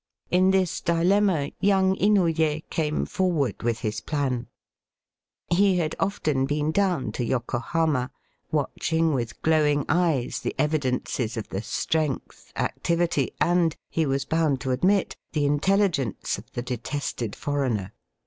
[0.31, 4.47] In this dilemma young Inouye came forward with his plan.
[5.49, 8.09] He had often been down to Yokohama,
[8.51, 14.71] watching with glowing eyes the evidences of the strength, activity, and, he was bound to
[14.71, 17.93] admit, the intelligence of the detested foreigner.